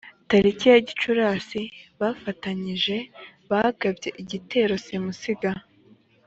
tariki 0.29 0.65
ya 0.71 0.79
gicurasi 0.87 1.61
bafatanyije 2.01 2.97
bagabye 3.49 4.09
igitero 4.21 4.73
simusiga 4.85 5.51